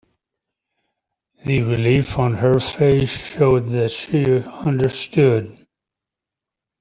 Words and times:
The 1.45 1.61
relief 1.61 2.17
on 2.17 2.33
her 2.33 2.59
face 2.59 3.11
showed 3.11 3.67
that 3.67 3.91
she 3.91 4.25
understood. 4.41 5.67